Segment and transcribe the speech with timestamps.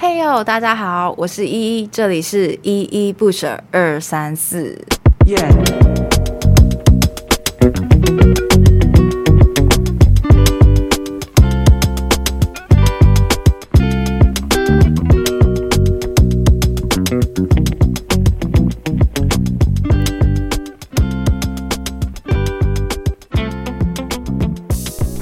[0.00, 4.80] 嘿哟，大家好，我是依依，这里是依依不舍二三四。
[5.26, 5.36] 耶。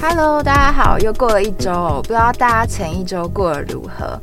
[0.02, 4.20] Hello，大家好，又过了一周，不知道大家前一周过得如何？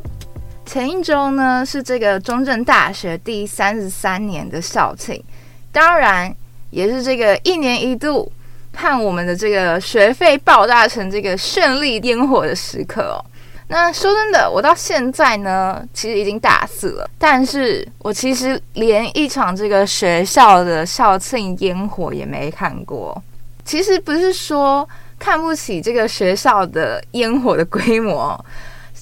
[0.73, 5.23] 前一周呢，是这个中正大学第三十三年的校庆，
[5.71, 6.35] 当然
[6.71, 8.31] 也是这个一年一度
[8.71, 13.23] 看我们的这个学费爆炸成这个绚丽烟火的时刻哦。
[13.67, 23.21] 那说真的，我到现在呢，其实已经大四了，但是我其实连一场这个学校的校庆烟火也没看过。
[23.63, 28.43] 其实不是说看不起这个学校的烟火的规模。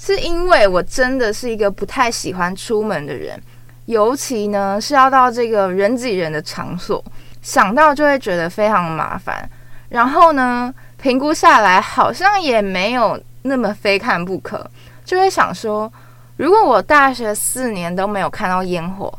[0.04, 3.40] 是因为我真的是一个不太喜欢出门的人，
[3.86, 7.04] 尤其呢是要到这个人挤人的场所，
[7.44, 9.48] 想到就会觉得非常麻烦。
[9.90, 14.68] 然后呢，评估下来好像也没有那么非看不可，
[15.06, 15.92] 就会想说，
[16.38, 19.14] 如果我大学四年都没有看到烟火，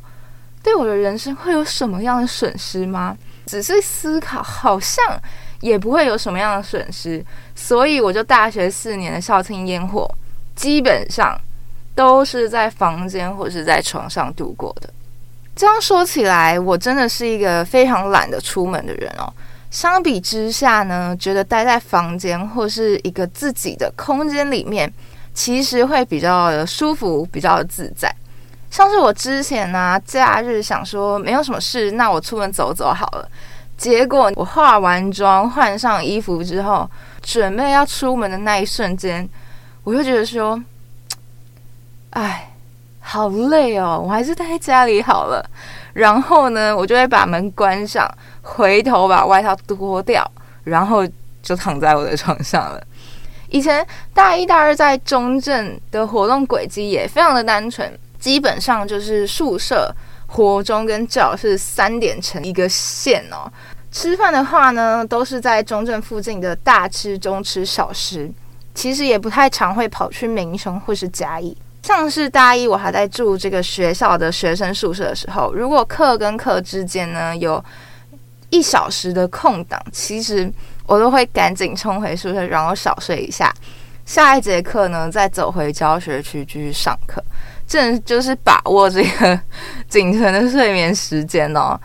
[0.64, 3.16] 对我的人生会有什么样的损失吗？
[3.46, 5.04] 只是思考，好像
[5.60, 7.24] 也不会有什么样的损失，
[7.54, 10.12] 所以我就大学四年的校庆烟火。
[10.62, 11.36] 基本上
[11.92, 14.88] 都是在房间或是在床上度过的。
[15.56, 19.30] 这样说起来，我真的是一个非常懒得出门的人哦。
[19.72, 24.90] 相比之下呢，觉得待在房间或是一个自己的空间里面，
[25.34, 28.14] 其实会比较的舒服，比较自在。
[28.70, 33.28] 像是我之前呢、假日想说没有什么事，那我出门走走好了。
[33.76, 36.88] 结果我化完妆、换上衣服之后，
[37.20, 39.28] 准备要出门的那一瞬间。
[39.84, 40.62] 我就觉得说，
[42.10, 42.50] 哎，
[43.00, 45.44] 好累哦，我还是待在家里好了。
[45.92, 48.08] 然后呢，我就会把门关上，
[48.42, 50.30] 回头把外套脱掉，
[50.64, 51.06] 然后
[51.42, 52.82] 就躺在我的床上了。
[53.48, 59.94] 以前大一、大二在中正的活动轨迹也非常的单纯，基本上就是宿舍、
[60.26, 63.50] 活中跟教室三点成一个线哦。
[63.90, 68.32] 吃饭的话呢，都是在中正附近的大吃、中吃、小吃。
[68.74, 77.62] 其实也不太常会跑去民雄或是嘉义，像是大一我还在住这个学校的学生宿舍的时候，如果课跟课之间呢有
[78.50, 80.50] 一小时的空档，其实
[80.86, 83.52] 我都会赶紧冲回宿舍，然后小睡一下，
[84.04, 87.22] 下一节课呢再走回教学区继续上课，
[87.66, 89.38] 这就是把握这个
[89.88, 91.78] 仅存的睡眠时间哦。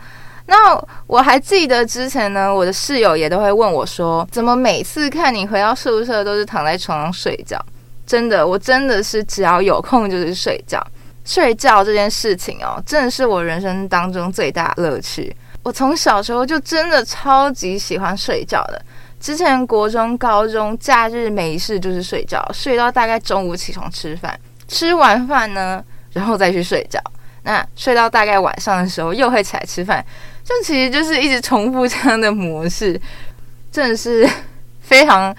[0.50, 7.62] 那我还记得之前呢，我的室友也都会问我说：“怎么每次看你回到宿舍都是躺在床上睡觉？”
[8.06, 10.82] 真的，我真的是只要有空就是睡觉。
[11.22, 15.36] 睡觉这件事情哦，真的是我人生当中最大乐趣。
[15.62, 18.80] 我从小时候就真的超级喜欢睡觉的。
[19.20, 25.84] 之前国中、高中假日没事就是睡觉，睡到大概中午起床吃饭，吃完饭呢，
[26.14, 26.98] 然后再去睡觉。
[27.42, 30.04] 那睡到大概晚上的时候又会起来吃饭。
[30.48, 32.98] 这其实就是一直重复这样的模式，
[33.70, 34.26] 真的是
[34.80, 35.34] 非常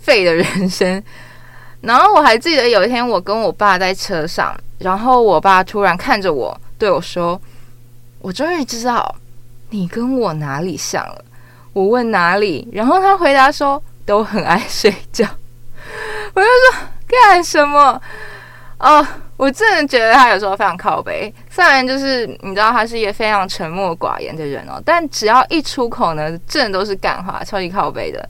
[0.00, 1.00] 废的人生。
[1.80, 7.40] 然后我还记得有一天，我跟我爸在车上，然后我爸突然看着我，对我说
[8.18, 9.14] ：“我终于知道
[9.70, 11.24] 你跟我哪里像了。”
[11.72, 15.24] 我问哪里，然后他回答说：“都很爱睡觉。”
[16.34, 18.02] 我就说：“干什么？”
[18.80, 19.06] 哦。
[19.38, 28.28] 我真的觉得他有时候非常靠北，虽然就是你知道他是一个非常沉默寡言的人哦，但只要一出口呢，真的都是干话，超级靠背的。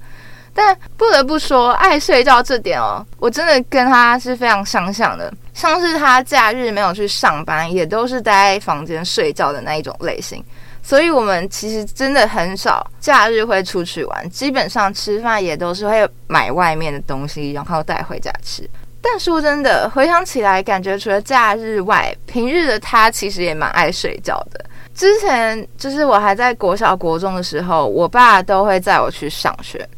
[0.54, 5.30] 但不得不说，爱睡觉这点哦，我真的跟他是非常相像的。
[5.52, 10.42] 像是他假日没有去上班，也都是待在房间睡觉的那一种类型。
[10.82, 18.66] 所以我们其实真的很少假日会出去玩，基本上吃饭也都是会买外面的东西，然后带回家吃。
[19.10, 24.62] 但说真的，回想起来，感觉除了假日外，平日的他其实也蛮爱睡觉的。
[24.94, 29.88] 之前就是我还在国小、国中的时候，我爸都会载我去上学。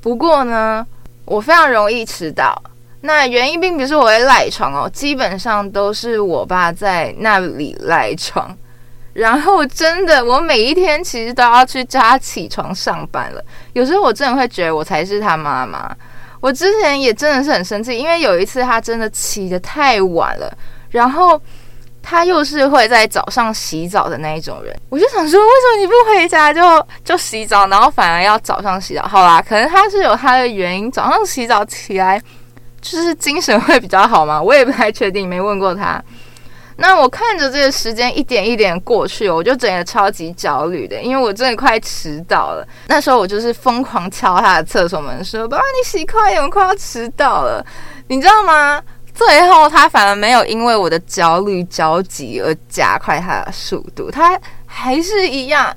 [0.00, 0.86] 不过呢，
[1.24, 2.62] 我非常容易迟到。
[3.00, 8.56] 那原因并不是我会赖床哦，基本上都是我爸在那里赖床。
[9.12, 13.42] 然后真的，我每一天其实都要去叫他起床上班了。
[13.72, 15.96] 有时候我真的会觉得我才是他妈妈。
[16.40, 20.50] 我之前也真的是很生气，因为有一次他真的起得太晚了，
[20.90, 21.40] 然后
[22.02, 29.02] 他又是会在早上洗澡的那一种人，我就想说，为什么你不回家就就洗澡，然后反而要早上洗澡？
[29.02, 32.20] 好啦，可能他是有他的原因，早上洗澡起来
[32.80, 34.40] 就是精神会比较好嘛？
[34.40, 36.02] 我也不太确定，没问过他。
[36.80, 42.66] 那我看着这个时间一点一点过去，我就整个超级焦虑的，因为我真的快迟到了。
[42.88, 47.64] 那时候我就是疯狂敲他的厕所门，说：“爸爸，你洗快点，我快要迟到了。”
[48.08, 48.82] 你知道吗？
[49.12, 55.76] 最后他反而没有因为我的焦虑焦急而加快他的速度，他还是一样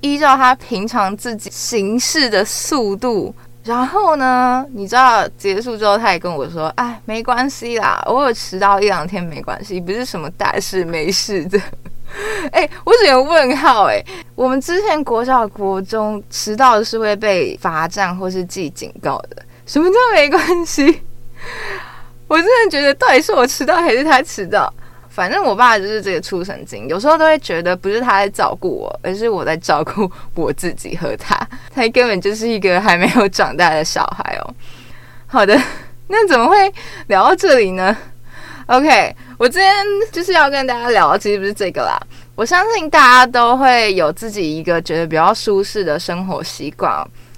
[0.00, 3.34] 依照他平常自己行事的速度。
[3.66, 11.60] 然后呢，你知道结束之后，他也跟我说：“哎，没关系啦，偶尔迟到一两天没关系，不是什么大事，没事的。
[12.52, 14.00] ”哎，我只有问号哎。
[14.36, 21.02] 我们之前国小、国中迟到是会被罚站或是记警告的，什么叫没关系？
[22.28, 24.72] 我真的觉得，到底是我迟到还是他迟到？
[25.16, 31.34] 反正我爸就是这个出神经，有时候都会觉得不是他在照顾我，而是我在照顾我自己和他。
[31.74, 34.54] 他根本就是一个还没有长大的小孩哦。
[35.26, 35.58] 好的，
[36.08, 36.70] 那怎么会
[37.06, 37.96] 聊到这里呢
[38.66, 39.74] ？OK，我今天
[40.12, 41.98] 就是要跟大家聊，其实不是这个啦。
[42.34, 46.92] 我相信大家都会有自己一个觉得比较舒适的生活习惯，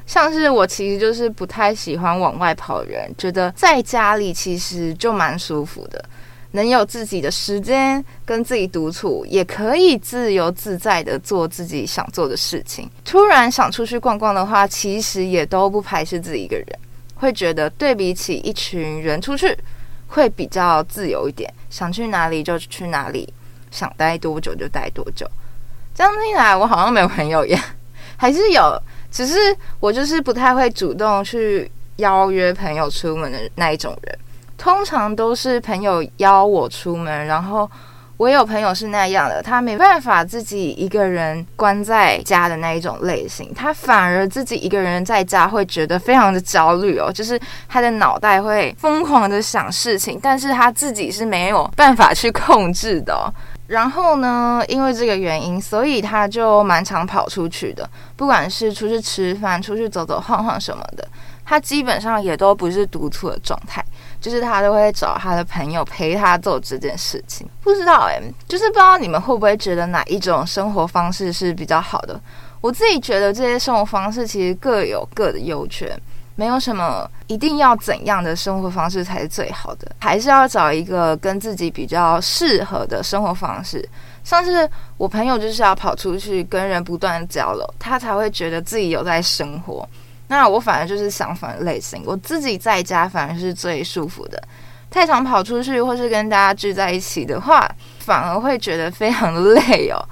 [0.04, 6.04] 像是我其实就是不太喜欢往外跑的人，觉得在家里其实就蛮舒服的。
[6.52, 12.88] 能有自己的时间跟自己独处，也可以自由自在的做自己想做的事情。
[13.04, 16.66] 突然想出去逛逛的话，其实也都不排斥自己一个人，
[17.14, 19.54] 会觉得对比起一群人出去，
[20.06, 23.30] 会比较自由一点，想去哪里就去哪里，
[23.70, 25.28] 想待多久就待多久。
[25.94, 27.62] 这样听来，我好像没有朋友一样，
[28.16, 28.80] 还是有，
[29.10, 34.18] 只是我就是不太会主动去邀约朋友出门的那一种人。
[34.58, 37.70] 通常都是朋友邀我出门，然后
[38.16, 53.32] 我有朋友是那样的，他没办法自己一个人关在家的那一种类型，他反而自己一个人在家会觉得非常的焦虑哦，就是他的脑袋会疯狂的想事情，但是他自己是没有办法去控制的。
[53.68, 61.06] 然后呢，因为这个原因，所以他就蛮常跑出去的，不管是出去吃饭、出去走走晃晃什么的，
[61.48, 63.82] 他基本上也都不是独处的状态。
[64.20, 72.20] 就是他都会找他的朋友陪他做这件事情，不知道诶，就是不知道你们会不会觉得哪一种生活方式是比较好的？
[72.60, 75.96] 我自己觉得这些生活方式其实各有各的优缺，
[76.34, 83.88] 没有什么一定要怎样的生活方式才是最好的，还是要找一个跟自己比较适合的生活方式。
[84.24, 89.88] 像是我朋友就是要跑出去跟人不断的交流，他才会觉得自己有在生活。
[90.28, 94.40] 那我反而就是相反的类型，我自己在家反而是最舒服的。
[94.90, 100.02] 太常跑出去或是跟大家聚在一起的话，反而会觉得非常累哦。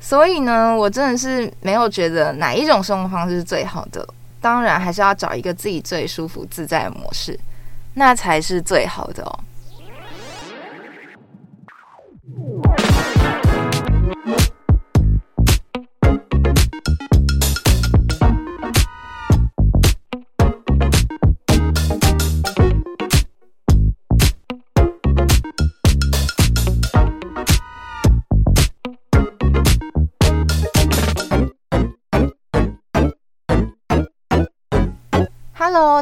[0.00, 4.06] 所以呢，我真的是没有觉得哪一种生活方式是最好的。
[4.40, 7.38] 当然，还是要找一个自己最舒服自在的模式，
[7.94, 9.40] 那才是最好的哦。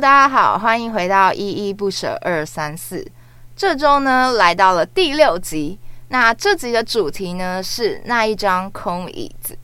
[0.01, 3.07] 大家好，欢迎回到依依不舍二三四。
[3.55, 5.79] 这周呢，来到了第六集。
[6.09, 9.57] 那这集的主题呢，是那一张空椅子。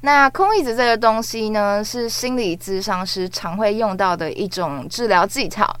[0.00, 5.72] 那空椅子这个东西呢，是心理咨商师常会用到的一种治疗技巧。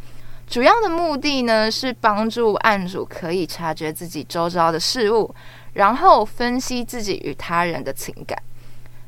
[0.46, 5.34] 主要的目的呢，是帮助案主可以察觉自己周遭的事物，
[5.72, 8.40] 然后分析自己与他人的情感。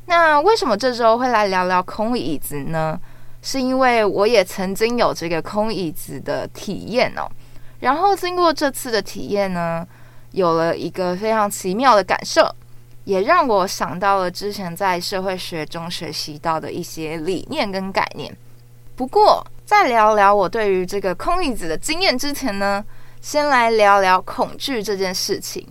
[0.07, 2.99] 那为什么这周会来聊聊空椅子呢？
[3.41, 7.29] 是因为我也曾经有这个空椅子的体验哦，
[7.79, 9.87] 然后经过这次的体验呢，
[10.31, 12.53] 有了一个非常奇妙的感受，
[13.05, 18.35] 也让我想到了之前在社会学中学习到的一些理念跟概念。
[18.95, 22.83] 不过，在聊聊我对于这个空椅子的经验之前呢，
[23.21, 25.65] 先来聊聊恐惧这件事情。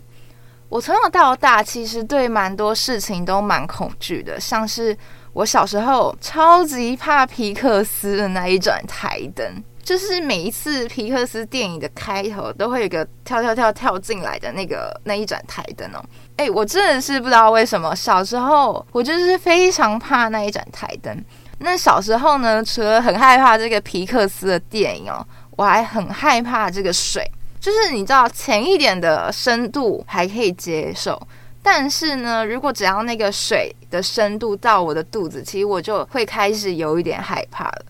[0.69, 4.97] 我从小到大其实对蛮多事情都蛮恐惧的，像是。
[5.37, 9.47] 我小时候超级怕皮克斯的那一盏台灯，
[9.83, 16.03] 就是每一次皮克斯电影的开头都会有个跳跳跳跳进来的那个那一盏台灯哦。
[16.39, 21.15] 哎，我真的是不知道为什么小时候我就是非常怕那一盏台灯。
[21.59, 27.23] 那小时候呢，除了很害怕这个皮克斯的电影哦，我还很害怕这个水，
[27.61, 31.21] 就是你知道浅一点的深度还可以接受。
[31.69, 37.85] 但是呢，如果只要那个水的深度到我的肚子，其实我就会开始有一点害怕了。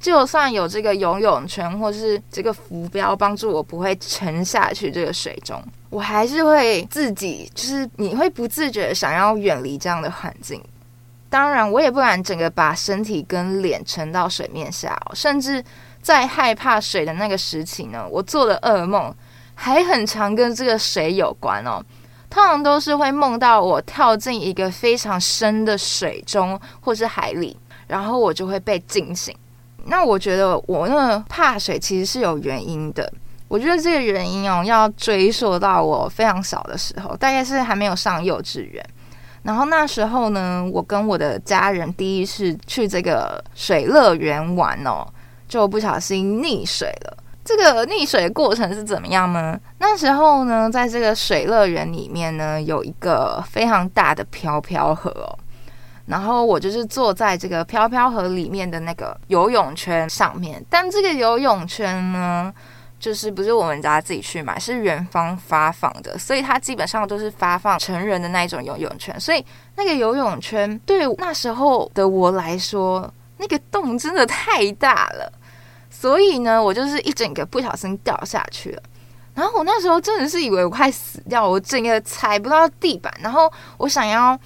[0.00, 10.58] 就算有这个游泳圈或是这个浮标帮助我不会沉下去这个水中，我还是会自己就是你会不自觉想要远离这样的环境。
[11.28, 15.62] 当然，我也不敢整个把身体跟脸沉到水面下哦，甚至
[16.00, 19.14] 在害怕水的那个时期呢，我做的噩梦
[19.54, 21.84] 还很常跟这个水有关哦。
[22.30, 27.56] 通常都是会梦到我跳进一个非常深的水中或是海里，
[27.86, 29.34] 然后我就会被惊醒。
[29.86, 33.10] 那我觉得我那怕水其实是有原因的。
[33.48, 38.84] 我觉得这个原因哦，要追溯到我非常小的时候，大概是还没有上幼稚园。
[39.42, 45.06] 然后那时候呢，我跟我的家人第一次去这个水乐园玩哦，
[45.48, 47.16] 就不小心溺水了。
[47.48, 49.58] 这个溺水的过程是怎么样呢？
[49.78, 55.38] 那时候呢，在这个水乐园里面呢，有一个非常大的飘飘河哦。
[56.04, 62.52] 然后我就是坐在这个飘飘河里面的那个游泳圈上面，但这个游泳圈呢，
[63.00, 69.18] 就是不是我们家自己去买，是园方发放的，所以它基本上都是发放成人的那一种游泳圈。
[69.18, 69.42] 所以
[69.76, 75.32] 那个游泳圈对那时候的我来说，那个洞真的太大了，
[75.98, 78.82] 所以呢，我就是一整个不小心掉下去了。
[79.34, 84.38] 然后我那时候真的是以为我快死掉，我整个踩不到地板，然后我想要。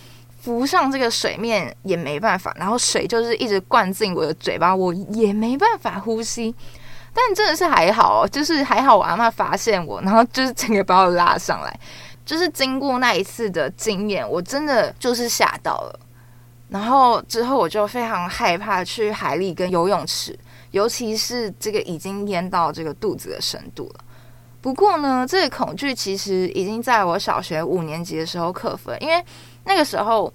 [0.43, 6.53] 浮上这个水面也没办法，然后水就是一直灌进我的嘴巴，我也没办法呼吸。
[7.15, 11.79] 但真的是还好，就是还好我阿妈发现我，然后就是整个把我拉上来。
[12.27, 16.01] 就是经过那一次的经验，我真的就是吓到了。
[16.69, 20.37] 然后之后我就非常害怕去海里跟游泳池，
[20.73, 24.05] 尤其是这个已经淹到这个肚子的深度了。
[24.61, 29.25] 不过呢，这个恐惧其实已经在我小学五年级的时候克服了，因为。
[29.65, 30.33] 那个时候，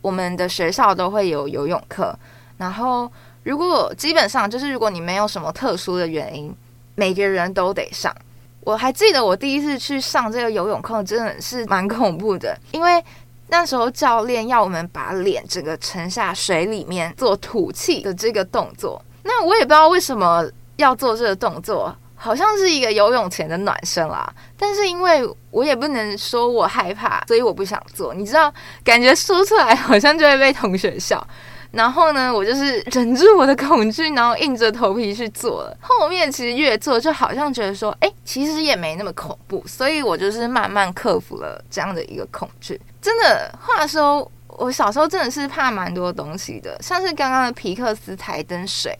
[0.00, 2.18] 我们的学校都会有游泳课。
[2.56, 6.50] 然后，如果基本上就是如果你没有什么特殊的原因，
[6.94, 8.10] 每个人都得上。
[8.60, 13.04] 我还记得我第一次去上这个游泳课，真的是蛮恐怖的，因为
[13.48, 19.04] 那时候教练要我们把脸整个沉下水里面做吐气的这个动作。
[19.22, 20.44] 那我也不知道为什么
[20.76, 21.94] 要做这个动作。
[22.22, 28.12] 好像是一个游泳前的暖身啦，但是因为我也不能说我害怕，所以我不想做。
[28.12, 28.52] 你知道，
[28.84, 31.26] 感觉说出来好像就会被同学笑。
[31.70, 35.74] 然后呢，我就是忍住我的恐惧，然后硬着头皮去做了。
[35.80, 39.64] 后面其实越做，就好像觉得说，哎，其实也没那么恐怖。
[39.66, 42.78] 所以我就是慢慢克服了这样的一个恐惧。
[43.00, 48.94] 真的，话说我小时候真的是怕蛮多东西的，像是刚刚的皮克斯台灯水，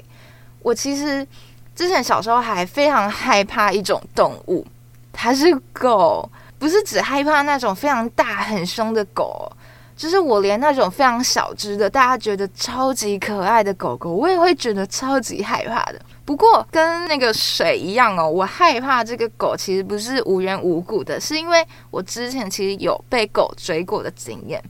[0.62, 1.26] 我其实。
[1.72, 4.66] 之前小时候还非常害怕一种动物，
[5.14, 9.50] 它是狗，不是只害怕那种非常大很凶的狗，
[9.96, 15.98] 就是我连那种非常小只的，大家觉得超级可爱的狗狗，我也会觉得超级害怕的。
[16.26, 24.62] 不过跟那个水一样哦，我害怕这个狗其实不是无缘无故的，是因为我之前其实有被狗追过的经验。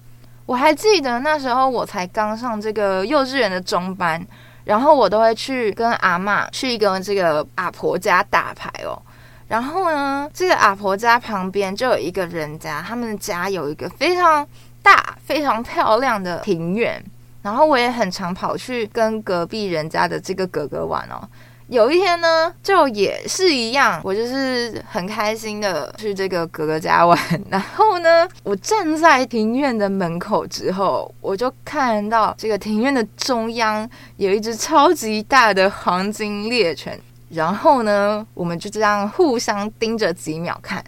[0.47, 4.25] 我还记得那时候我才刚上这个幼稚园的中班。
[4.65, 9.01] 然后我都会去跟阿嬷去一个这个阿婆家打牌哦。
[9.49, 14.47] 然后呢，这个阿婆家旁边就有一个人家，他们家有一个非常
[14.83, 17.03] 大、非常漂亮的庭院。
[17.43, 21.27] 然后我也很常跑去跟隔壁人家的这个哥哥玩哦。
[21.71, 27.17] 有一天呢，就也是一样，我就是很开心的去这个哥哥家玩。
[27.49, 37.01] 然后呢，我站在庭院的门口之后，我就看到这个庭院的中央有一只超级大的黄金猎犬。
[37.29, 40.85] 然后呢，我们就这样互相盯着几秒看。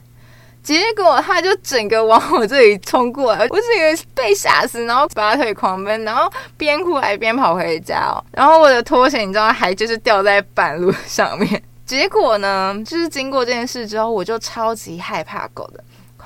[0.62, 8.24] 结果他就整个往我这里冲过来，我整个被吓死，然后拔腿狂奔，然后边哭还边跑回家哦。
[8.30, 11.62] 然后我的拖鞋你知道还就是掉在半路上面。
[11.84, 15.82] 结果呢，就是经过这件事之后，我就超级害怕狗的。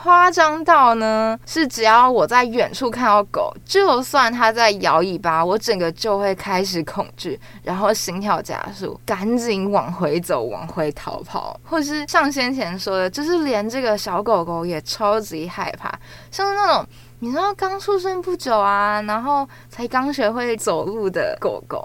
[0.07, 15.93] 夸张到呢，是只要我在远处看到狗，就算它在摇尾巴，我整个就会开始恐惧，然后心跳加速，赶紧往回走，往回逃跑，或是像先前说的，就是连这个小狗狗也超级害怕，
[16.31, 16.87] 像是那种
[17.19, 21.85] 你知道刚出生不久啊，然后才刚学会走路的狗狗，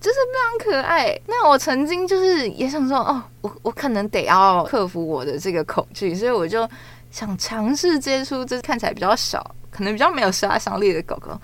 [0.00, 1.14] 就是非常可爱。
[1.26, 6.66] 那我曾经就是也想说，哦，我我可能得要克服我的这个恐惧，所以我就。
[7.10, 11.38] 想尝试接触这看起来比较小，可能比较没有杀伤力的狗狗，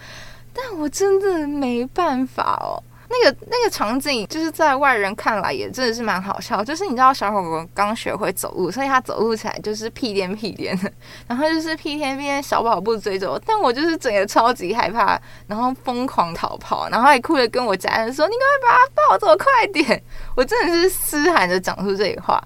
[0.52, 2.82] 但我真的没办法哦。
[3.06, 6.64] 那个那个场景，就是在外人看来也真的是蛮好笑。
[6.64, 10.90] 就是你知道小狗狗刚学会走路，所以它走路起来就是屁颠屁颠的，
[11.28, 20.02] 然后就是屁颠屁颠小跑步追着我，但我就是整个超级害怕，然后疯狂逃跑，然后还哭着跟我家人说：“你赶快把它抱走，快点！”
[20.34, 22.42] 我真的是嘶喊着讲出这句话。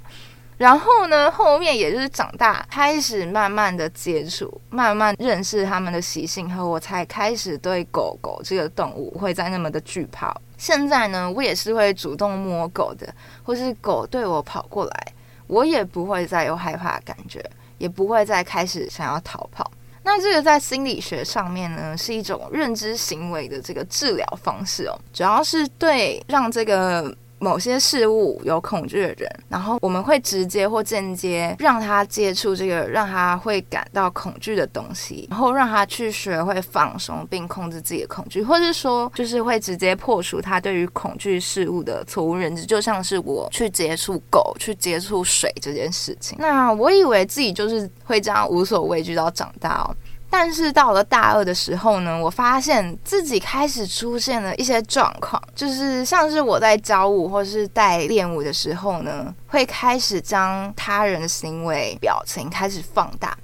[0.59, 10.37] 然后呢，后面也就是长大，开始慢慢的接触，慢慢认识他们的习性后，我才开始对狗狗这个动物会再那么的惧怕。
[10.57, 13.07] 现在呢，我也是会主动摸狗的，
[13.45, 15.07] 或是狗对我跑过来，
[15.47, 17.41] 我也不会再有害怕的感觉，
[17.79, 19.71] 也不会再开始想要逃跑。
[20.03, 27.17] 那这个在心理学上面呢，是一种认知行为的这个治疗方式哦，主要是对让这个。
[27.39, 46.37] 某些事物有恐惧的人，然后我们会直接或间接让他接触这个让他会感到恐惧的东西，然后让他去学会放松并控制自己的恐惧，或是说就是会直接破除他对于恐惧事物的错误认知，就像是我去接触狗、去接触水这件事情。
[46.41, 49.95] 那我以为自己就是会这样无所畏惧到长大哦。
[50.31, 63.37] 但是到了大二的时候呢，我发现自己开始出现了一些状况，就是像是我在教舞或是带练舞的时候呢，会开始将他人的行为表情开始放大，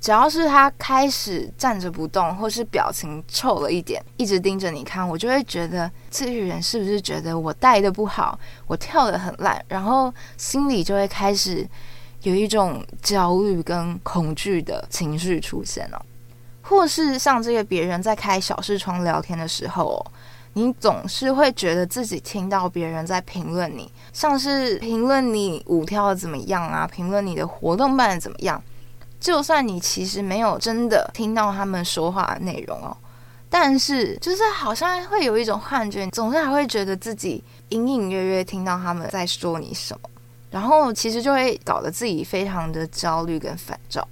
[0.00, 11.68] 只要是他开始站着不动，或是表情臭了一点，一直盯着你看，我就会觉得这个人是不是觉得我带的不好，我跳得很烂，然后心里就会开始
[12.22, 16.00] 有一种焦虑跟恐惧的情绪出现了。
[16.70, 20.06] 或是像这个别人在开小视窗聊天的时候，
[20.52, 28.62] 你总是会觉得自己听到别人在评论你，像是评论你舞跳的怎么样啊，评论你的活动办的怎么样。
[29.18, 32.96] 就算你其实没有真的听到他们说话的内容哦，
[33.50, 40.08] 但是就是好像会有一种幻觉，总是还会觉得自己隐隐约约听到他们在说你什么，
[40.52, 44.06] 然后其实就会搞得自己非常的焦虑跟烦躁。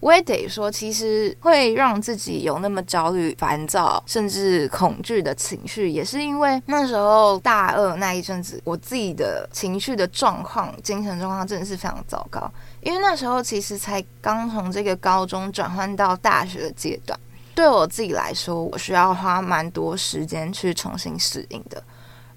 [0.00, 12.50] 我也得说，其实会让自己有那么焦虑、烦躁，甚至恐惧的情绪，也是因为那时候大二那一阵子，我自己的情绪的状况、精神状况真的是非常糟糕。
[12.80, 17.18] 因为那时候其实才刚从这个高中转换到大学的阶段，
[17.54, 21.82] 对我自己来说，我需要花蛮多时间去重新适应的。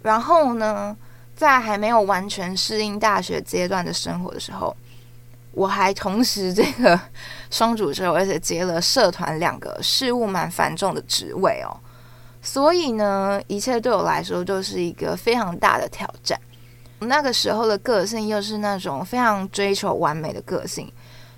[0.02, 0.94] 然后呢，
[1.34, 4.76] 在还没有完全适应大学阶段的生活的时候，
[5.54, 7.00] 我还同时这个
[7.50, 11.70] 双主修，而且接了社团两个事务蛮繁重的职位哦，
[12.42, 16.40] 所以呢，一切对我来说都是一个非常大的挑战。
[17.00, 20.92] 那个时候的个性又是那种非常追求完美的个性，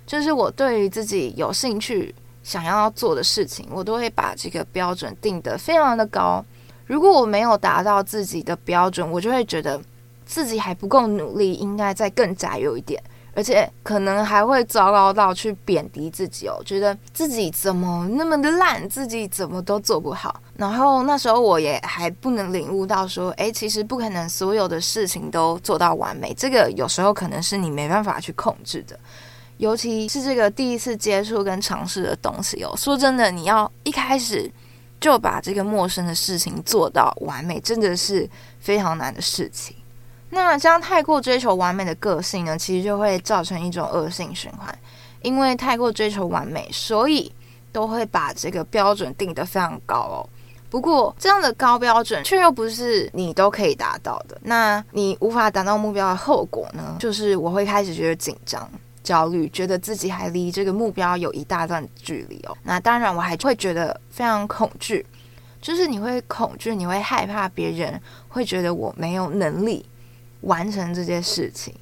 [0.06, 6.44] 就是我对于自己有兴趣想要做的事情，我都会把这个标准定得非常的高。
[6.86, 9.80] 如果我没有达到自己的标准，我就会觉得
[10.24, 13.02] 自己还不够努力，应该再更加油一点。
[13.36, 20.40] 而且可能还会糟糕到去贬低自己哦，觉得自己怎么那么的烂，自己怎么都做不好。
[20.56, 28.98] 然后那时候我也还不能领悟到说，诶，其实不可能所有的事情都做到完美，这个有时候可能是你没办法去控制的。
[29.58, 34.50] 尤其是这个第一次接触跟尝试的东西哦，说真的，你要一开始
[34.98, 38.26] 就把这个陌生的事情做到完美，真的是
[38.60, 39.76] 非常难的事情。
[40.44, 44.76] 那这样太过追求完美的个性呢，其实就会造成一种恶性循环。
[45.22, 47.32] 因为太过追求完美，所以
[47.72, 50.28] 都会把这个标准定得非常高哦。
[50.70, 54.38] 不过这样的高标准却又不是你都可以达到的。
[54.42, 58.70] 那你无法达到目标的后果呢，就是我会开始觉得紧张、
[59.02, 62.56] 焦虑，觉得自己还离这个目标有一大段距离哦。
[62.62, 65.04] 那当然，我还会觉得非常恐惧，
[65.60, 69.84] 就是你会恐惧，你会害怕别人会觉得我没有能力。
[70.42, 71.74] 完成这件事情，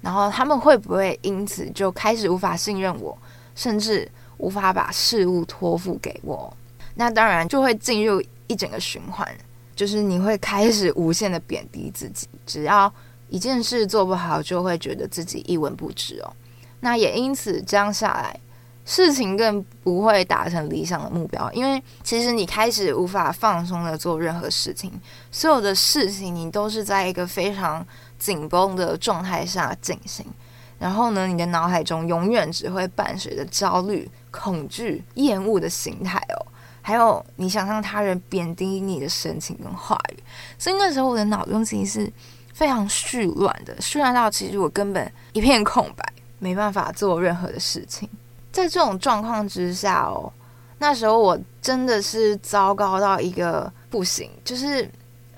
[0.00, 3.16] 然后他们会不会因此就开始无法信任我，
[3.54, 6.54] 甚至无法把事物托付给我？
[6.94, 9.26] 那当然就会进入一整个循环，
[9.74, 12.92] 就是你会开始无限的贬低自己，只要
[13.28, 16.32] 一件事做不好，就会觉得自己一文不值哦。
[16.80, 18.38] 那也因此这样下来，
[18.84, 24.90] 事情更不会达成理想的目标，因为其实你开始无法放松的做任何事情，
[25.30, 27.86] 所有的事情你都是在一个非常
[28.18, 30.26] 紧绷的状态下进行，
[30.80, 36.46] 然后呢，你的脑海中永远只会伴随着焦虑、恐惧、厌恶的心态哦，
[36.80, 40.18] 还有你想象他人贬低你的神情跟话语，
[40.58, 42.12] 所以那时候我的脑中其实是
[42.52, 46.04] 非常絮乱的，絮乱到其实我根本一片空白，
[46.40, 48.08] 没办法做任何的事情。
[48.52, 50.30] 在这种状况之下哦，
[50.78, 54.88] 那时候我真的是糟糕到一个不行，就是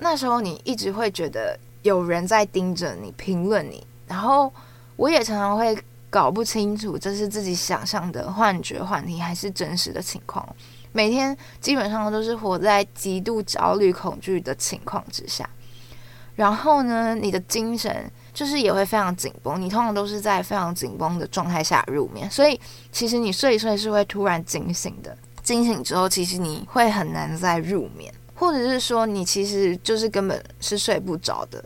[0.00, 4.52] 那时候你一直会觉得有人在盯着你评论你，然后
[4.96, 5.78] 我也常常会
[6.10, 10.46] 搞不清楚这是自己想象的幻觉、幻听还是真实的情况。
[10.92, 15.48] 每天基本上都是活在极度焦虑、恐惧的情况之下，
[16.34, 19.58] 然后呢，你的精神就是也会非常紧绷。
[19.58, 22.60] 你通常都是在非常紧绷的状态下入眠，所以
[22.92, 25.16] 其实你睡一睡是会突然惊醒的。
[25.42, 28.12] 惊醒之后，其实你会很难再入眠。
[28.34, 31.64] 或者是说，你其实就是根本是睡不着的，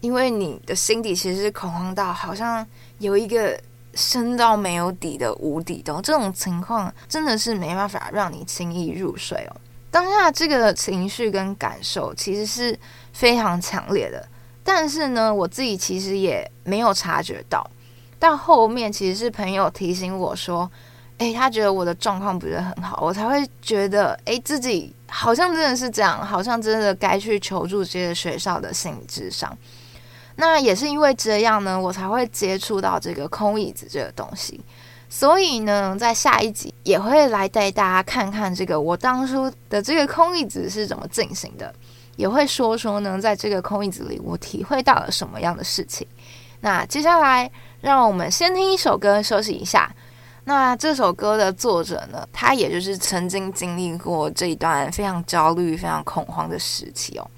[0.00, 2.64] 因为你的心底其实是恐慌到好像
[2.98, 3.58] 有一个
[3.94, 6.02] 深到没有底的无底洞。
[6.02, 9.56] 这种情况真的是没办法让你轻易入睡哦。
[9.90, 12.78] 当下这个情绪跟感受其实是
[13.14, 14.28] 非常强烈的，
[14.64, 17.68] 但是呢，我自己其实也没有察觉到。
[18.18, 20.70] 到后面其实是朋友提醒我说
[21.18, 29.54] ：“诶，他觉得我的状况不是很好，我才会觉得诶，自己。”好像真的是这样，好像真的该去求助这些学校的心理咨商。
[30.36, 34.58] 那也是因为这样呢，我才会接触到这个空椅子这个东西。
[35.10, 41.74] 所以呢，在下一集也会来带大家看看这个我当初的这个空椅子是怎么进行的，
[42.16, 46.06] 也会说说呢，在这个空椅子里我体会到了什么样的事情。
[46.60, 49.92] 那接下来，让我们先听一首歌休息一下。
[50.44, 57.30] 那这首歌的作者呢，他也就是曾经经历过这一段非常焦虑、非常恐慌的时期哦。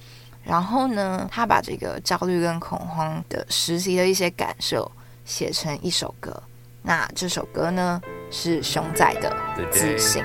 [0.43, 4.91] 然后呢，他把这个焦虑跟恐慌的时期的一些感受
[5.25, 6.43] 写成一首歌。
[6.83, 9.35] 那这首歌呢，是熊仔的
[9.71, 10.23] 《自信》。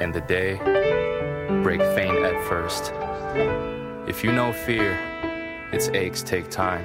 [0.00, 0.58] And the day
[1.62, 2.90] break faint at first.
[4.10, 4.98] If you know fear,
[5.72, 6.84] its aches take time.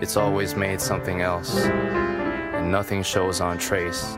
[0.00, 1.64] It's always made something else.
[1.64, 4.16] And nothing shows on trace,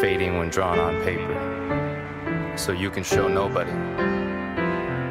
[0.00, 2.52] fading when drawn on paper.
[2.56, 3.70] So you can show nobody.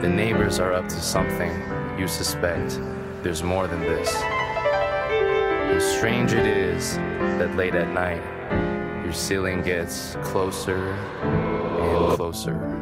[0.02, 1.54] The neighbors are up to something
[1.98, 2.78] you suspect
[3.24, 4.14] there's more than this.
[4.18, 6.98] And strange it is
[7.40, 8.22] that late at night,
[9.06, 12.82] your ceiling gets closer and closer.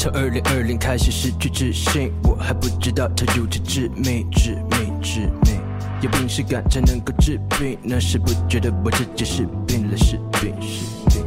[0.00, 5.60] 从二零二零开始失去自信，我还不知道它如此致命，致命，致命。
[6.00, 11.22] 有病是感才能够治病，那时不觉得我自己是病了，是病，是病。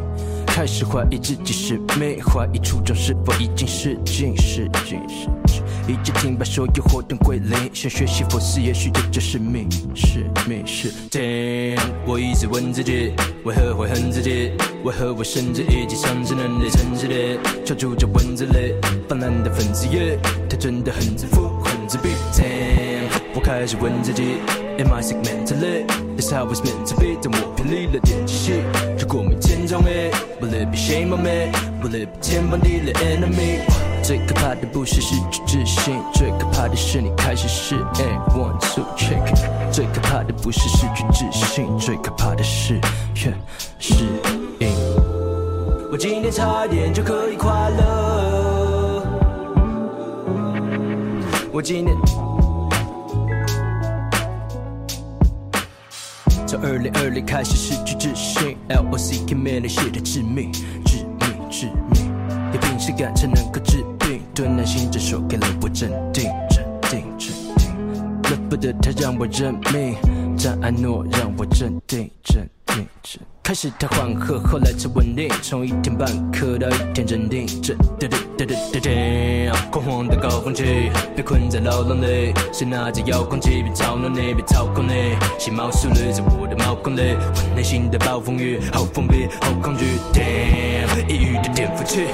[0.48, 5.63] 开始怀疑自己是命，怀疑初衷是否已经是尽，失尽，失尽。
[5.88, 10.92] 一直停摆，所有活动归零，想学习佛寺，也许这就是命，是命，是。
[11.12, 14.52] Damn，我一直问自己，为何会恨自己？
[14.84, 18.76] 为何我甚至已经丧失能力，诚实的敲出这文字里
[19.10, 20.18] 泛滥的分子叶，
[20.50, 22.10] 他真的很自负，很自闭。
[22.32, 24.38] Damn，我开始问自己
[24.78, 25.86] ，Am I sick mentally?
[26.16, 27.18] That's how it's meant to be。
[27.22, 28.54] 但我偏离了点击器，
[28.98, 33.83] 如果没天窗没，Will it be shame on me？Will it be 天崩地裂 enemy？
[34.04, 38.06] 最可怕的不是失去自信，最可怕的是你开始适应。
[38.38, 39.24] One two check。
[39.72, 42.76] 最可怕的不是失去自信，最可怕的是
[43.16, 43.34] 越
[43.80, 44.04] 适
[44.60, 44.70] 应。
[45.90, 49.04] 我今天差一点就可以快乐。
[51.54, 51.96] 我今天
[56.46, 60.52] 从二零二零开始失去自信，L O C K 没那些的致命，
[60.86, 62.12] 致命，致命。
[62.54, 63.83] 有病识感才能够治。
[64.36, 67.70] 吞下心，这首给了我镇定，镇定，镇定。
[68.24, 69.96] 舍不得他让我认命，
[70.36, 73.22] 张安诺让我镇定，镇定，镇。
[73.44, 79.54] 开始他缓和，后来才稳定，从一天半刻到一天镇定，镇定，镇定，镇定。
[79.70, 85.16] 恐慌的高峰期，被困在牢笼里，谁拿着遥控器，别操弄你，别操控你。
[85.38, 89.86] 新毛速率在我的毛孔里，我内心的暴风雨，好封闭，好恐惧。
[90.12, 92.06] Damn，抑郁的颠覆期，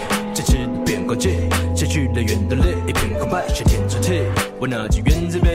[1.15, 1.76] 这次变光机。
[1.76, 4.22] 失去了原动力，一片空白，像填充题。
[4.60, 5.48] 我拿起原子笔，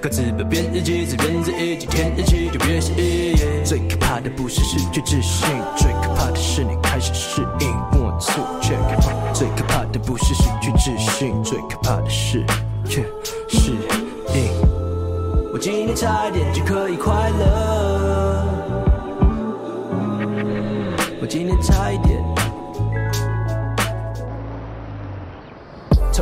[0.00, 3.34] 刻字不变日记，自怨自艾，今天日期就别写意。
[3.64, 7.68] 最可怕的不是失去自信，最可怕的是你开始适应。
[7.98, 8.78] One two check。
[9.34, 12.44] 最可怕的不是失去自信，最可怕的是
[12.84, 13.02] 越
[13.48, 13.72] 适
[14.34, 14.52] 应。
[15.52, 18.44] 我今天差一点就可以快乐，
[21.20, 22.22] 我今天差一点。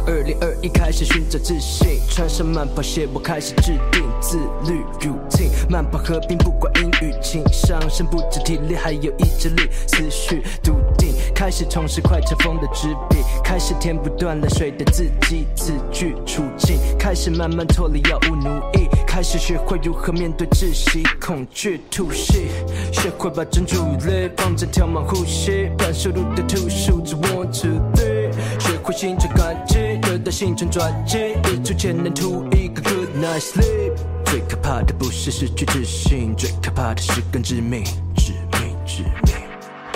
[0.06, 2.00] 而已，开始寻找自信。
[2.08, 5.50] 穿上慢跑鞋，我开始制定自律 routine。
[5.68, 11.14] 慢跑和平，不管阴雨晴，上身不止体力，还有意志力，思绪笃定。
[11.34, 16.78] 开始从事快成风的纸笔，开始填不断泪水的字迹，字句处境。
[16.98, 22.48] 开始慢慢脱离药物奴役，开始学会如何面对窒息、恐惧、突袭，
[22.92, 29.89] 学会把专注力放在跳马呼吸，半收入的吐数字 one two three，学会心存感激，
[30.30, 33.92] 得到行程转机，日出前能图一个 good night sleep。
[34.24, 37.82] 最可怕的不是失去自信，最可怕的是更致命，
[38.14, 39.34] 致命，致命。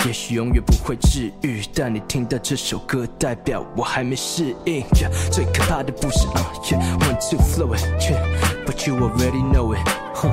[0.05, 4.83] 也许永远不会治愈，但你听到这首歌，代表我还没适应。
[4.95, 8.19] Yeah, 最可怕的不是 uh, yeah, one two flow it, yeah,
[8.67, 9.89] but you already know it.
[10.15, 10.33] Huh.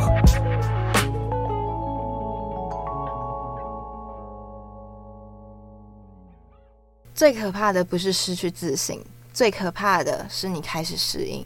[7.13, 8.99] 最可怕的不是失去自信，
[9.41, 11.43] 最可怕的是你开始适应。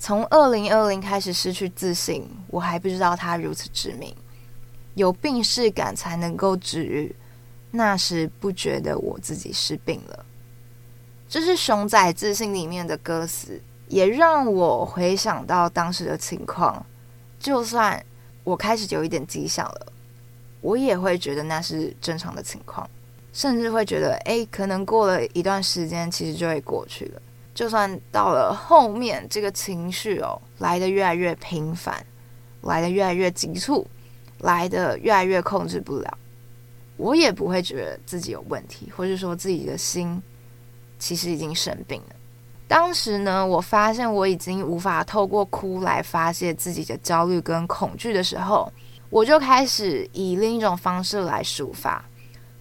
[0.00, 4.12] 从二零二零开始失去自信，我还不知道它如此致命。
[4.94, 7.14] 有病识感才能够治愈。
[7.70, 10.26] 那时不觉得我自己是病了，
[11.28, 16.84] 这是熊仔自信里面的歌词，也让我回想到当时的情况。
[17.38, 18.04] 就算
[18.42, 19.92] 我开始有一点迹象了，
[20.60, 22.90] 我也会觉得那是正常的情况，
[23.34, 27.20] 甚至会觉得，哎，可能过了一段时间，其实就会过去了。
[27.52, 31.94] 就算到了后面，这个情绪哦来的越来越频繁，
[32.62, 33.86] 来的越来越急促，
[34.38, 36.18] 来的越来越控制不了。
[36.96, 40.22] 我也不会觉得自己有问题，或是说自己的心
[40.98, 42.14] 其实已经生病了。
[42.68, 48.72] 当时呢，我发现我已经无法透过哭来发泄自己的焦虑跟恐惧的时候，
[49.10, 52.04] 我就开始以另一种方式来抒发，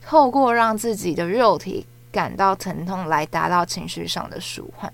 [0.06, 4.92] 透过让自己的肉体感到疼痛来达到情绪上的舒缓。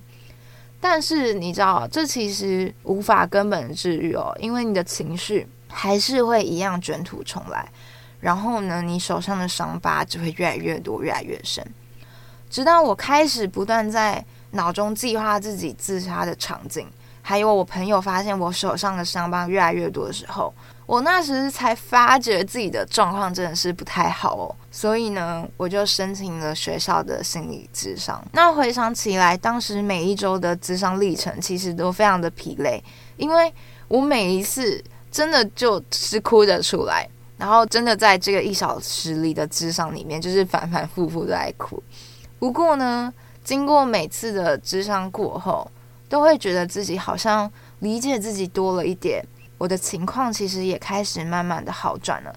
[0.79, 7.67] 但是你知道，这其实无法根本治愈哦，因为你的情绪还是会一样卷土重来。
[8.21, 11.65] 然后呢，你手上的伤疤只会越来越多，越来越深，
[12.49, 16.85] 直到我开始不断在脑中计划自己自杀的场景，
[17.21, 20.53] 还有我朋友发现我手上的伤疤越来越多的时候，
[20.89, 24.55] 我那时才发觉自己的状况真的是不太好哦。
[24.71, 28.19] 所以呢，我就申请了学校的心理咨商。
[28.31, 32.83] 那回想起来，当时每一周的智商历程其实都非常的疲累，
[33.17, 33.53] 因为
[33.87, 37.07] 我每一次真的就是哭着出来。
[37.37, 41.81] 然后真的在这个一小时里的智商里面，就是反反复复的在哭。
[42.39, 45.69] 不过呢，经过每次的智商过后，
[46.09, 47.49] 都会觉得自己好像
[47.81, 49.23] 理解自己多了一点。
[49.59, 52.33] 我的情况其实也开始慢慢的好转了，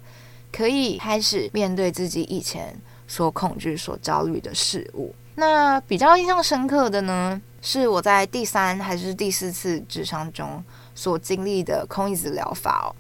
[0.53, 5.15] 可以开始面对自己以前所恐惧、所焦虑的事物。
[5.37, 10.63] 那比较印象深刻的呢，是我在第三还是第四次智商中
[10.95, 12.93] 所经历的空椅子疗法哦。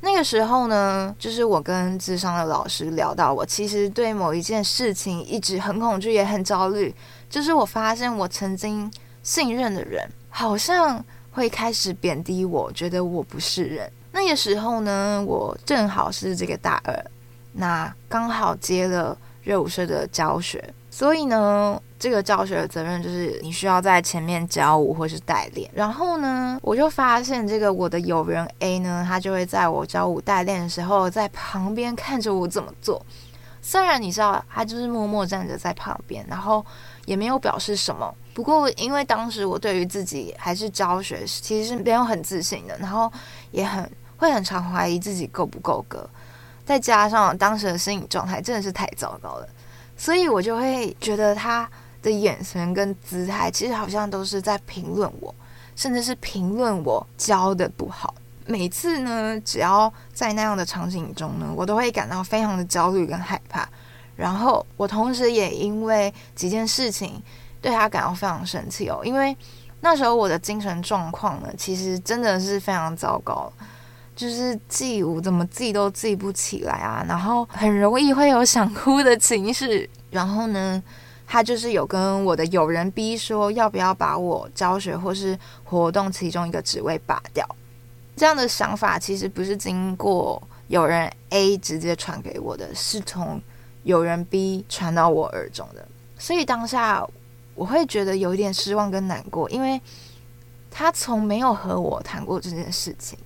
[0.00, 6.92] 那个时候呢，就是我跟智商的老师聊到，我其实对某一件事情一直很恐惧，也很焦虑。
[7.28, 8.90] 就是我发现我曾经
[9.22, 13.90] 信任的人，好像会开始贬低我，觉得我不是人。
[14.12, 17.04] 那个时候呢，我正好是这个大二，
[17.52, 21.80] 那刚好接了热舞社的教学，所以呢。
[22.00, 33.04] 这个教学的责任就是你需要在前面教舞或是代练，然后呢，我就发现这个我的友人 A 呢，他就会在我教舞代练的时候，在旁边看着我怎么做。
[33.60, 36.64] 虽然你知道他就是默默站着在旁边，然后
[37.04, 38.14] 也没有表示什么。
[38.32, 43.10] 不过因为当时我对于自己还是教学，其实是没有很自信的，然后
[43.50, 46.08] 也很会很常怀疑自己够不够格，
[46.64, 49.48] 再加上当时的心理状态真的是太糟糕了，
[49.96, 51.68] 所以我就会觉得他。
[52.02, 55.34] 的眼神跟姿态，其实好像都是在评论我，
[55.76, 58.14] 甚至是评论我教的不好。
[58.46, 63.68] 每次呢，只要在那样的场景中呢，我都会感到非常的焦虑跟害怕。
[64.16, 67.22] 然后我同时也因为几件事情
[67.60, 69.36] 对他感到非常生气哦，因为
[69.80, 73.52] 那时候我的精神状况呢，其实真的是非常糟糕，
[74.14, 80.82] 就是记舞怎么记都记不起来啊，然后很容易会有想哭的情绪，然后呢。
[81.32, 87.46] 他就是有跟我的友人 B 说，要不要把我教学或是活动其中一个职位拔掉。
[88.16, 93.40] 这样的想法其实不是经过友人 A 直接传给我的，是从
[93.84, 95.86] 友人 B 传到我耳中的。
[96.18, 97.06] 所以当下
[97.60, 99.78] 我会觉得有一点失望跟难过，因为
[100.70, 103.18] 他从没有和我谈过这件事情，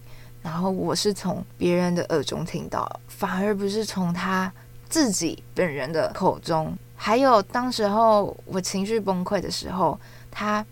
[0.43, 4.53] 然后我是从别人的耳中听到，反而不是从他
[4.89, 6.77] 自己本人的口中。
[6.97, 9.97] 还有当时候我情绪崩溃的时候，
[10.33, 10.67] 他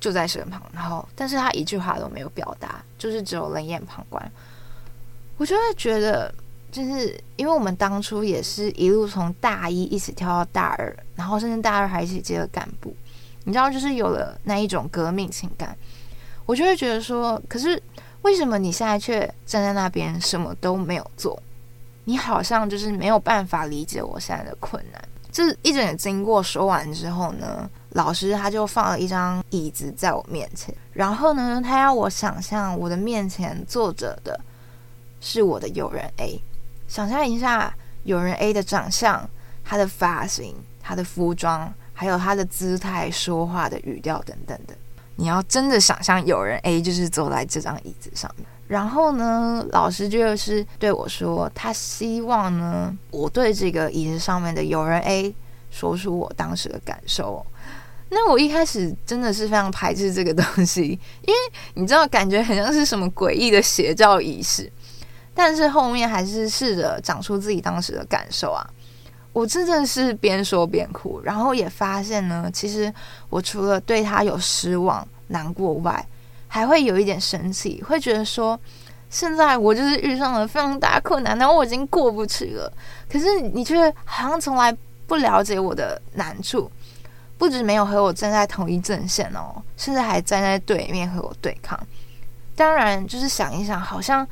[0.00, 4.32] 就在身旁，然后但是他一句话都没有表达，就是只有冷眼旁观。
[5.36, 6.34] 我就会觉得，
[6.70, 12.94] 就是因为我们当初也是一路从大一一起跳到大二，然后甚至大二还一起接了干部，
[13.44, 15.76] 你知道，就是有了那一种革命情感，
[16.46, 17.80] 我就会觉得说，可是
[18.22, 21.40] 为什么你现在却站在那边什么都没有做？
[22.04, 25.02] 你好像就是没有办法理解我现在的困难。
[25.30, 34.38] 这一整个经过说完之后呢，老师他就放了一张椅子在我面前，然后呢，他要我想象我的面前坐着的
[35.20, 36.38] 是我的友人 A，
[36.86, 37.74] 想象一下
[38.04, 39.26] 友人 A 的长相、
[39.64, 41.72] 他的发型、他的服装，
[42.02, 44.74] 还有他的姿态、说话的语调等等的。
[45.14, 48.44] 你要真的想象有人 A 就是坐在这张椅子上面。
[48.66, 55.32] 然后呢，老师就是对我说，他希望呢，我对这个椅子上面的有人 A
[55.70, 57.46] 说出我当时的感受。
[58.08, 61.34] 那我一开始真的是非常排斥这个东西， 因为
[61.74, 64.68] 你知道，感觉很像是什么诡异的邪教仪式。
[65.32, 68.66] 但是后面还是试着讲出自己当时的感受啊，
[69.32, 72.92] 我真的是边说边哭，然后也发现呢，其实
[73.30, 76.06] 我除了对他有失望、难过外，
[76.48, 78.58] 还会有一点生气，会觉得说，
[79.08, 82.70] 现在我就是遇上了非常大困难，然后我已经过不去了。
[83.10, 86.70] 可是你却好像从来不了解我的难处，
[87.38, 91.78] 不止没有和我站在同一阵线哦，甚至还站在对面和我对抗。
[92.54, 94.28] 当然，就是想一想，好像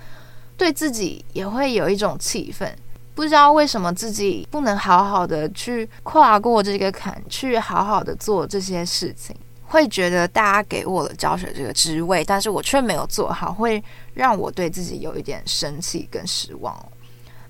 [0.59, 2.71] 对自己也会有一种气愤，
[3.14, 9.37] 不知道为什么自己不能好好的去跨过这个坎，去好好的做这些事情。
[9.66, 13.81] 会觉得大家给我了教学这个职位，但是我却没有做好，会
[14.14, 16.77] 让我对自己有一点生气跟失望。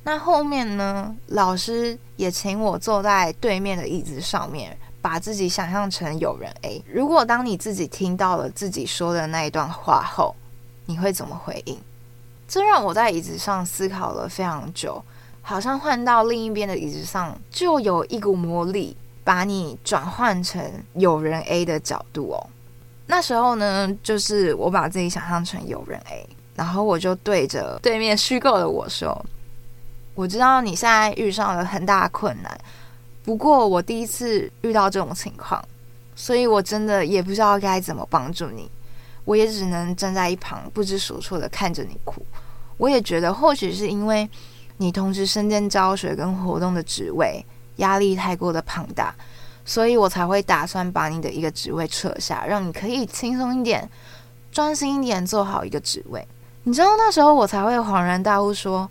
[0.03, 6.85] 那后面呢，老师也请我坐在对面的椅子上面，把自己想象成友人 A。
[6.87, 10.35] 如果当你自己听到了自己说的那一段话后，
[10.85, 11.79] 你会怎么回应？
[12.47, 15.03] 这让我在椅子上思考了非常久，
[15.43, 18.97] 好像换到另一边的椅子上，就有一股魔力。
[19.23, 20.61] 把你转换成
[20.95, 22.41] 友人 A 的角度哦，
[23.07, 26.27] 那时候呢，就是我把自己想象成友人 A，
[26.57, 29.25] 然后我就对着对面虚构的我说
[30.17, 32.61] ：“我知道你现在遇上了很大困难，
[33.23, 35.63] 不过我第一次遇到这种情况，
[36.17, 38.69] 所以我真的也不知道该怎么帮助你，
[39.27, 42.25] 我也只能站在一旁不知所措的看着你哭。
[42.79, 44.29] 我也觉得，或许是因为
[44.81, 47.45] 你同时身兼教学跟活动的职位。”
[47.77, 49.15] 压力太过的庞大，
[49.65, 53.89] 所以我才会打算把你的一个职位撤下，让你可以轻松一点、
[54.53, 56.23] 专心一点做好一个职位。
[56.65, 58.87] 你知道那时候我才会恍然大悟，说，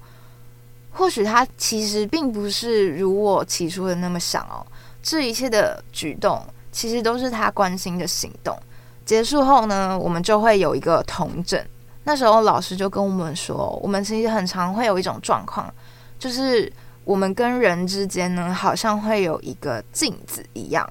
[0.89, 4.65] 或许他其实并不是如我起初的那么想哦。
[5.03, 8.57] 这一切的举动其实都是他关心的行动。
[9.05, 11.63] 结束后呢，我们就会有一个统整。
[12.09, 15.71] 那时候老师就跟我们说，我们其实很常会有一种状况，
[16.17, 16.73] 就是。
[17.05, 20.87] 我们跟人之间呢，好像会有一个镜子一样，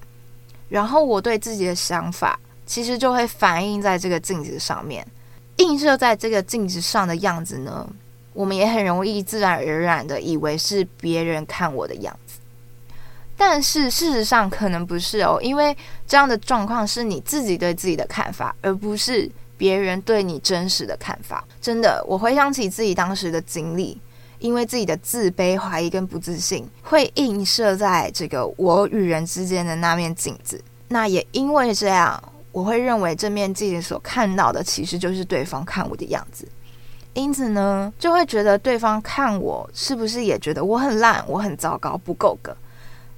[0.69, 5.07] 然后我对自己的想法，其实就会反映在这个镜子上面，
[5.59, 7.89] 映射在这个镜子上的样子呢，
[8.33, 12.41] 我们也很容易自然而然的以为是别人看我的样子，
[13.37, 21.45] 但是事实上可能不是哦，因为这样的状况是你自己对自己的看法，而不是别人对你真实的看法。
[21.61, 24.01] 真的，我回想起自己当时的经历。
[24.41, 30.63] 因为自己的自卑、怀疑跟不自信，会映射在这个我与人之间的那面镜子。
[30.87, 36.47] 那也因为这样，我会认为这面镜子所看到的，其实就是对方看我的样子。
[37.15, 42.57] 因此呢，就会觉得对方看我，是不是也觉得我很烂、我很糟糕、不够格？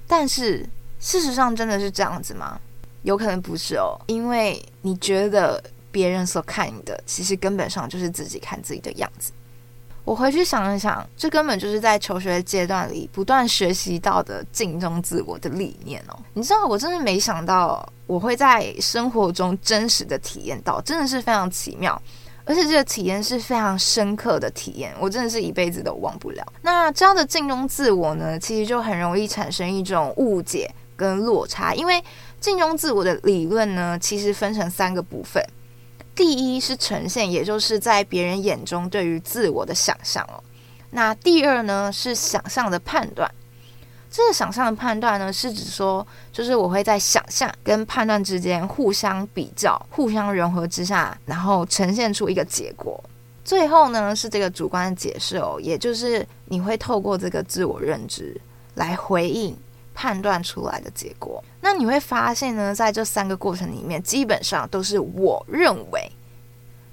[0.06, 0.66] 但是
[1.00, 2.58] 事实上真的是这样子吗？
[3.02, 9.32] 有可能不是哦，因为你觉得别人所看你的，其实根本上就是自己看自己的样子。
[10.02, 16.18] 我回去想一想，这根本就是在求学阶段里不断学习到的镜中自我的理念哦。
[16.32, 22.00] 你知道，我真的没想到我会在生活中真实的体验到，真的是非常奇妙，
[22.44, 26.44] 而且这个体验是非常深刻的体验，我真的是一辈子都忘不了。
[26.62, 32.02] 那这样的镜中自我呢，其实就很容易产生一种误解跟落差，因为
[32.40, 35.44] 镜中自我的理论呢，其实分成三个部分。
[36.20, 40.36] 第一是呈现，也就是在别人眼中对于自我的想象哦。
[40.90, 43.34] 那第二呢是想象的判断，
[44.10, 53.02] 这个想象的判断呢是指说，就是我会在想象跟判断之间互相比较、互相融合之下，然后呈现出一个结果。
[53.42, 58.38] 最后呢是这个主观的解释哦，也就是你会透过这个自我认知
[58.74, 59.56] 来回应。
[60.00, 61.44] 判断出来的结果。
[61.60, 66.10] 那你会发现呢，在这三个过程里面，基本上都是我认为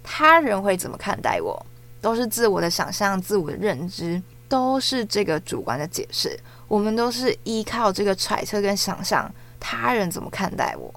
[0.03, 1.65] 他人会怎么看待我，
[2.01, 6.37] 都是自我的想象、自我的认知，都是这个主观的解释。
[6.67, 10.93] 我们都是依靠这个揣测跟想象他人怎么看待我，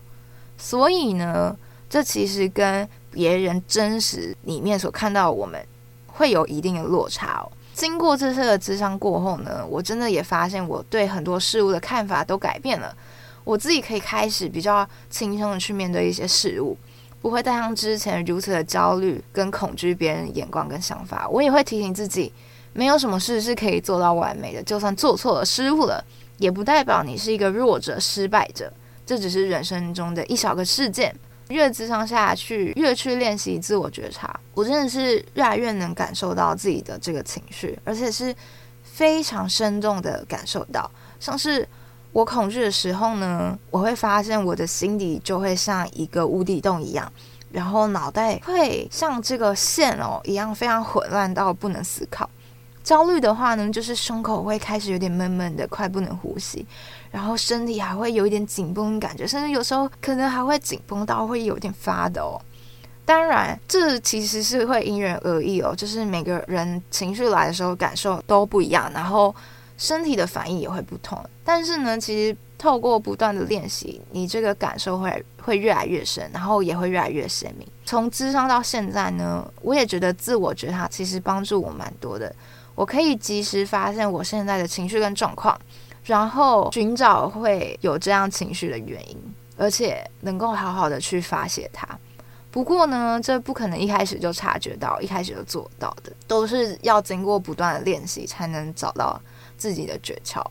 [0.58, 1.56] 所以呢，
[1.88, 5.64] 这其实跟别人真实里面所看到我们
[6.08, 7.46] 会有一定的落差哦。
[7.81, 12.95] 经过这次的咨商过后呢，我真的也发现我对很多事物的看法都改变了。
[13.43, 16.76] 我自己可以开始比较轻松的去面对一些事物，
[17.22, 21.26] 不会再像之前如此的焦虑跟恐惧别人的眼光跟想法。
[21.31, 22.31] 我也会提醒自己，
[22.74, 26.05] 没有什么事是可以做到完美的，就算做错了、失误了，
[26.37, 28.70] 也不代表你是一个弱者、失败者。
[29.07, 31.16] 这只是人生中的一小个事件。
[31.51, 38.34] 越咨商下去，越去练习自我觉察，我真的是越来越能感受到自己的这个情绪，而且是
[38.82, 40.90] 非常生动的感受到。
[41.18, 41.68] 像是
[42.12, 47.12] 我恐惧的时候呢，我会发现我的心底就会像一个无底洞一样，
[47.53, 52.28] 然后脑袋会像这个线哦一样非常混乱到不能思考。
[52.83, 56.66] 焦虑的话呢，就是胸口会开始有点闷闷的，快不能呼吸。
[57.11, 62.41] 然后身体还会有一点紧绷的感觉，甚至有时候可能还会紧绷到会有点发抖。
[63.05, 69.35] 当然，这其实是会因人而异哦，就是每个人情绪来的时候感受都不一样，然后
[69.76, 71.18] 身体的反应也会不同。
[71.45, 77.66] 但是呢，其实透过不断的练习，你这个感受会会越来越深，然后也会越来越鲜明。
[77.85, 82.33] 从智商到现在呢，我也觉得自我觉察其实帮助我蛮多的，
[82.81, 85.59] 我可以及时发现我现在的情绪跟状况。
[86.03, 89.16] 然后寻找会有这样情绪的原因，
[89.59, 91.87] 而且能够好好的去发泄它。
[92.51, 99.20] 不过呢，这不可能一开始就察觉到，一开始就做到的，都是要经过不断的练习才能找到
[99.59, 100.43] 自己的诀窍。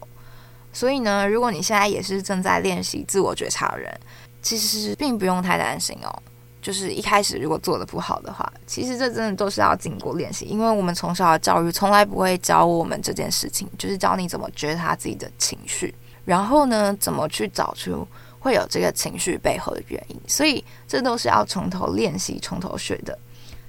[0.72, 4.00] 所以呢，如果你现在也是正在练习自我觉察的人，
[4.44, 6.24] 其实并不用太担心哦。
[6.62, 15.96] 就是一开始如果做得不好的话，其实这真的都是要经过练习，因为我们从小的教育从来不会教我们这件事情，就是教你怎么觉察自己的情绪，
[16.26, 18.06] 然后呢，怎么去找出
[18.40, 23.18] 会有这个情绪背后的原因，所以这都是要从头练习、从头学的。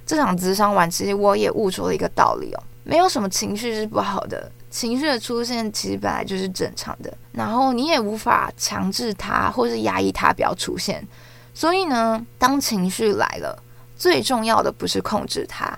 [0.05, 11.07] 这场咨商完，其实我也悟出了一个道理哦，没有什么情绪是不好的，情绪的出现其实本来就是正常的，然后你也无法强制它或是压抑它不要出现。
[11.53, 13.61] 所以呢，当情绪来了，
[13.95, 15.77] 最重要的不是控制它，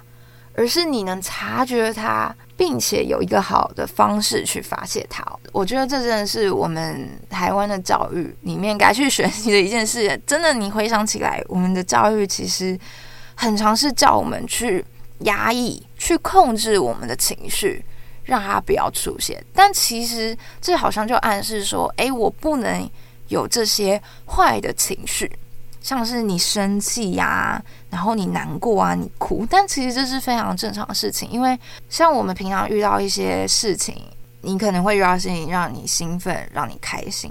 [0.56, 5.26] 而是你能察觉它，并且有一个好的方式去发泄它。
[5.52, 10.20] 我觉得这真的是我们台湾的教育里面该去学习的一件事。
[10.26, 12.80] 真的，你回想起来，我们的教育其实
[13.36, 14.86] 很常是叫我们去
[15.20, 17.84] 压抑、去控制我们的情绪，
[18.24, 19.44] 让它不要出现。
[19.54, 22.90] 但其实这好像就暗示说，哎，我不能
[23.28, 25.32] 有这些坏的情绪。
[25.84, 31.30] 像是你生气呀、然后你难过啊，你哭，但其实这是非常正常的事情。
[31.30, 31.60] 因为
[31.90, 33.94] 像我们平常遇到一些事情，
[34.40, 37.30] 你可能会遇到事情让你兴奋，让你开心，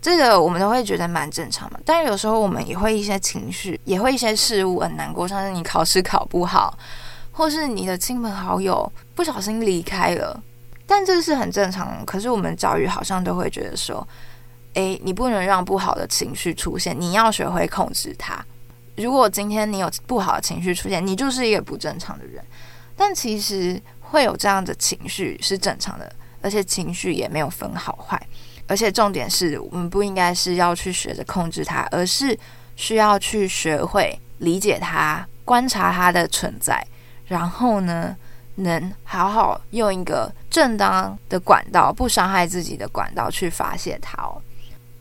[0.00, 1.78] 这个我们都会觉得蛮正常嘛。
[1.84, 6.78] 但是有时候我们也会一些情绪，也会一些事物很难过，像是你考试考不好，
[7.30, 10.42] 或是你的亲朋好友不小心离开了，
[10.86, 12.02] 但这是很正常。
[12.06, 14.08] 可是我们教育好像都会觉得说。
[14.74, 18.44] 诶，你不能让不好的情绪出现，你要学会控制它。
[18.96, 22.44] 如果今天你有不好的情绪出现，你就是一个不正常的人。
[22.96, 26.12] 但其实会有这样的情绪是正常的，
[26.42, 28.20] 而且情绪也没有分好坏。
[28.66, 32.38] 而且重点是我们不应该是要去学着控制它，而是
[32.76, 36.86] 需要去学会理解它，观察它的存在，
[37.26, 38.14] 然后呢，
[38.56, 44.40] 能好好用一个正当的管道，不伤害自己的管道去发泄它哦。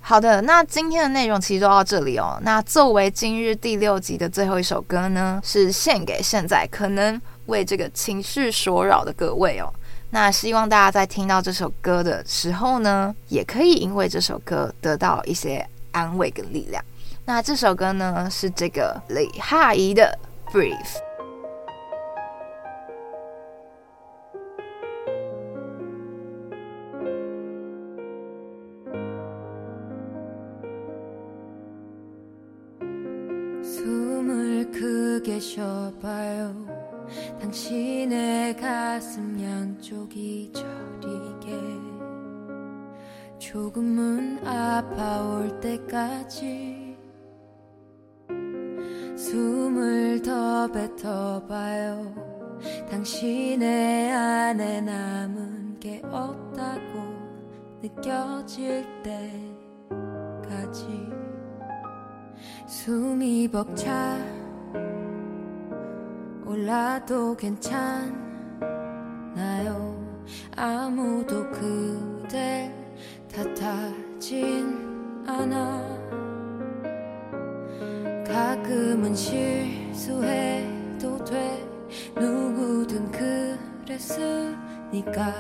[0.02, 2.40] 好的，那今天的内容其实就到这里哦。
[2.42, 9.72] 那作为今日第六集的最后一首歌呢，是献给现在可能为这个情绪所扰的各位哦。
[10.10, 16.84] 那希望大家在听到这首歌的时候呢，也可以因为这首歌得到一些安慰跟力量。
[17.26, 20.18] 那这首歌呢，是这个李哈仪的
[20.52, 20.74] 《Breathe》。
[35.60, 36.56] 비춰봐요.
[37.42, 41.60] 당신의 가슴 양쪽이 저리게.
[43.38, 46.98] 조금은 아파올 때까지
[49.18, 52.60] 숨을 더 뱉어봐요.
[52.90, 57.10] 당신의 안에 남은 게 없다고
[57.82, 58.86] 느껴질
[59.90, 61.10] 때까지
[62.68, 64.39] 숨이 벅차
[66.50, 68.10] 올라도 괜찮나요?
[70.56, 72.74] 아무도 그댈
[73.32, 74.76] 탓하진
[75.28, 75.88] 않아.
[78.26, 80.04] 가끔은 실수해도
[81.24, 81.64] 돼.
[82.16, 83.12] 누구든
[83.86, 85.36] 그랬으니까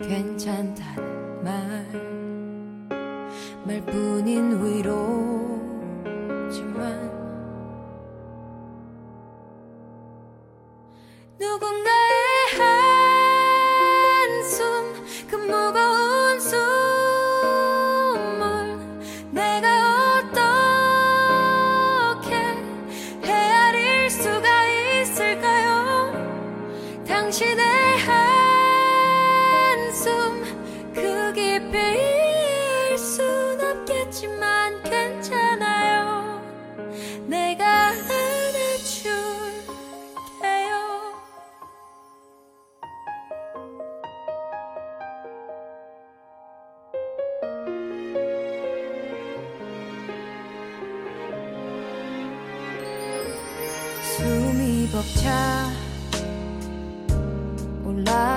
[0.00, 1.90] 괜찮단 말.
[3.66, 5.16] 말뿐인 위로지만.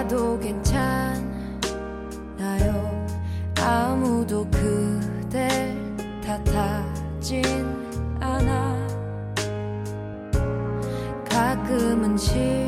[0.09, 1.21] 나도 괜찮아요
[3.61, 5.77] 아무도 그댈
[6.19, 7.43] 탓하진
[8.19, 8.87] 않아
[11.29, 12.58] 가끔은 싫어.